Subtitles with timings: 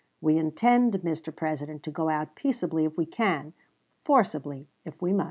[0.19, 1.35] We intend, Mr.
[1.35, 3.53] President, to go out peaceably if we can,
[4.03, 5.19] forcibly if we must."